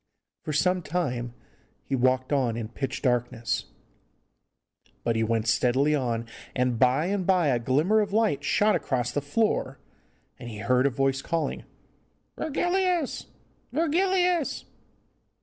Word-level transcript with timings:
For 0.41 0.51
some 0.51 0.81
time 0.81 1.35
he 1.85 1.95
walked 1.95 2.33
on 2.33 2.57
in 2.57 2.69
pitch 2.69 3.03
darkness, 3.03 3.65
but 5.03 5.15
he 5.15 5.21
went 5.23 5.47
steadily 5.47 5.93
on, 5.93 6.25
and 6.55 6.79
by 6.79 7.05
and 7.05 7.23
by 7.27 7.49
a 7.49 7.59
glimmer 7.59 7.99
of 7.99 8.11
light 8.11 8.43
shot 8.43 8.73
across 8.75 9.11
the 9.11 9.21
floor, 9.21 9.77
and 10.39 10.49
he 10.49 10.57
heard 10.57 10.87
a 10.87 10.89
voice 10.89 11.21
calling, 11.21 11.65
'Virgilius! 12.35 13.27
Virgilius! 13.71 14.65